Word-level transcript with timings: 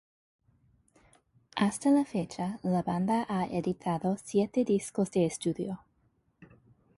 Hasta 1.55 1.91
la 1.91 2.05
fecha, 2.05 2.59
la 2.63 2.81
banda 2.81 3.23
ha 3.29 3.45
editado 3.45 4.17
siete 4.17 4.65
discos 4.65 5.11
de 5.11 5.27
estudio. 5.27 5.81